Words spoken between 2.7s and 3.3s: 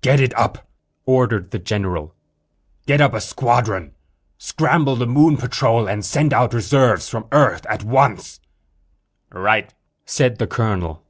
"Get up a